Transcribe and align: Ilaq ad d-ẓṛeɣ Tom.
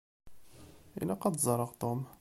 Ilaq 1.01 1.23
ad 1.27 1.33
d-ẓṛeɣ 1.35 1.71
Tom. 1.81 1.99